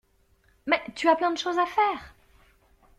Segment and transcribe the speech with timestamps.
[0.65, 2.15] Mais tu as plein de choses à faire.